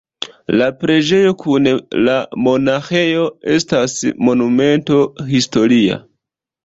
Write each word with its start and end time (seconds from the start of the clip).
La 0.59 0.67
preĝejo 0.83 1.33
kun 1.43 1.67
la 2.07 2.15
monaĥejo 2.47 3.27
estas 3.59 3.95
Monumento 4.31 4.99
historia. 5.35 6.01